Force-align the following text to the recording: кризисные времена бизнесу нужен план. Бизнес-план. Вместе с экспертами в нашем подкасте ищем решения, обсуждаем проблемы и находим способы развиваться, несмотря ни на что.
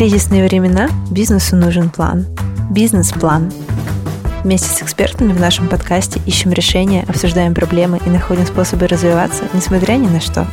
кризисные 0.00 0.48
времена 0.48 0.88
бизнесу 1.10 1.56
нужен 1.56 1.90
план. 1.90 2.24
Бизнес-план. 2.70 3.52
Вместе 4.42 4.70
с 4.70 4.80
экспертами 4.80 5.34
в 5.34 5.38
нашем 5.38 5.68
подкасте 5.68 6.22
ищем 6.24 6.52
решения, 6.52 7.04
обсуждаем 7.06 7.54
проблемы 7.54 8.00
и 8.06 8.08
находим 8.08 8.46
способы 8.46 8.86
развиваться, 8.86 9.44
несмотря 9.52 9.96
ни 9.96 10.08
на 10.08 10.22
что. 10.22 10.46